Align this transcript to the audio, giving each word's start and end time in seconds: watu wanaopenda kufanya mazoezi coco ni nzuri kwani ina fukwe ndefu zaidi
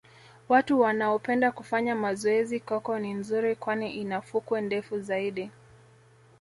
watu 0.49 0.79
wanaopenda 0.79 1.51
kufanya 1.51 1.95
mazoezi 1.95 2.59
coco 2.59 2.99
ni 2.99 3.13
nzuri 3.13 3.55
kwani 3.55 3.93
ina 3.93 4.21
fukwe 4.21 4.61
ndefu 4.61 4.99
zaidi 4.99 5.51